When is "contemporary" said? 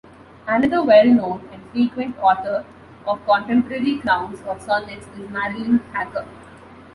3.25-3.99